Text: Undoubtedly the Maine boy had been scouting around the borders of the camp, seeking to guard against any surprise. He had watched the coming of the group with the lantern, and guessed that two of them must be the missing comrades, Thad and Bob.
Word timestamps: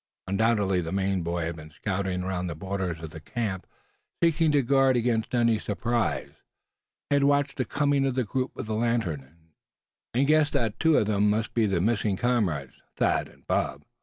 Undoubtedly 0.25 0.81
the 0.81 0.91
Maine 0.91 1.21
boy 1.21 1.43
had 1.45 1.55
been 1.57 1.69
scouting 1.69 2.23
around 2.23 2.47
the 2.47 2.55
borders 2.55 3.01
of 3.01 3.11
the 3.11 3.19
camp, 3.19 3.67
seeking 4.19 4.51
to 4.51 4.63
guard 4.63 4.97
against 4.97 5.35
any 5.35 5.59
surprise. 5.59 6.31
He 7.11 7.17
had 7.17 7.23
watched 7.25 7.57
the 7.57 7.65
coming 7.65 8.03
of 8.07 8.15
the 8.15 8.23
group 8.23 8.55
with 8.55 8.65
the 8.65 8.73
lantern, 8.73 9.51
and 10.15 10.25
guessed 10.25 10.53
that 10.53 10.79
two 10.79 10.97
of 10.97 11.05
them 11.05 11.29
must 11.29 11.53
be 11.53 11.67
the 11.67 11.81
missing 11.81 12.17
comrades, 12.17 12.73
Thad 12.95 13.27
and 13.27 13.45
Bob. 13.45 13.83